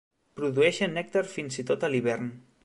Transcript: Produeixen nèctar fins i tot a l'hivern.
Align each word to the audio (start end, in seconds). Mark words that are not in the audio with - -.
Produeixen 0.39 0.97
nèctar 0.99 1.23
fins 1.35 1.61
i 1.65 1.67
tot 1.69 1.87
a 1.89 1.93
l'hivern. 1.97 2.35